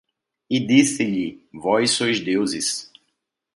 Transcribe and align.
E 0.49 0.59
disse-lhe: 0.59 1.47
vós 1.53 1.91
sois 1.91 2.19
deuses 2.19 2.89